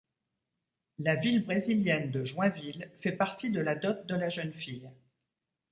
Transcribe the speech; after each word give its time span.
La 0.97 1.13
ville 1.13 1.45
brésilienne 1.45 2.09
de 2.09 2.23
Joinville 2.23 2.89
fait 3.01 3.11
partie 3.11 3.51
de 3.51 3.59
la 3.59 3.75
dot 3.75 4.03
de 4.07 4.15
la 4.15 4.29
jeune 4.29 4.51
fille. 4.51 4.89